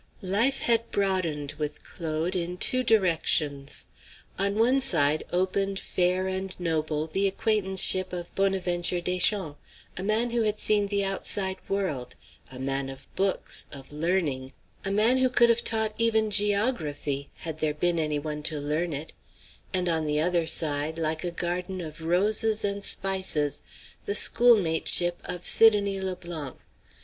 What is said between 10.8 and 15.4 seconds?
the outside world, a man of books, of learning, a man who